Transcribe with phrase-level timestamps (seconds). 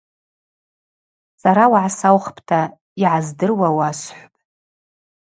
[1.41, 2.61] Сара угӏасаухпӏта,
[3.01, 4.39] йгӏаздыруа уасхӏвпӏ.